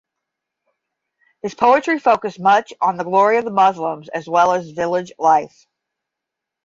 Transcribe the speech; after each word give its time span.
His 1.43 1.53
poetry 1.53 1.99
focused 1.99 2.39
much 2.39 2.73
on 2.81 2.97
the 2.97 3.03
glory 3.03 3.37
of 3.37 3.45
Muslims 3.53 4.09
as 4.09 4.27
well 4.27 4.51
as 4.53 4.71
village 4.71 5.11
life. 5.19 5.67